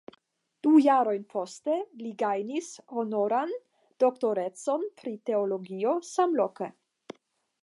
[0.67, 3.55] Du jarojn poste li gajnis honoran
[4.05, 6.77] doktorecon pri teologio samloke.